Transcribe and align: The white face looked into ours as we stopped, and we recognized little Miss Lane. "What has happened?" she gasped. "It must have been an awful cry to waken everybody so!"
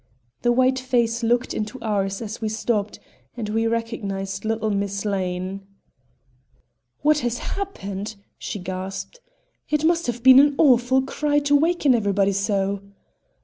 The 0.41 0.51
white 0.51 0.79
face 0.79 1.21
looked 1.21 1.53
into 1.53 1.77
ours 1.79 2.23
as 2.23 2.41
we 2.41 2.49
stopped, 2.49 2.99
and 3.37 3.49
we 3.49 3.67
recognized 3.67 4.43
little 4.43 4.71
Miss 4.71 5.05
Lane. 5.05 5.61
"What 7.03 7.19
has 7.19 7.37
happened?" 7.37 8.15
she 8.39 8.57
gasped. 8.57 9.19
"It 9.69 9.85
must 9.85 10.07
have 10.07 10.23
been 10.23 10.39
an 10.39 10.55
awful 10.57 11.03
cry 11.03 11.37
to 11.41 11.55
waken 11.55 11.93
everybody 11.93 12.31
so!" 12.33 12.81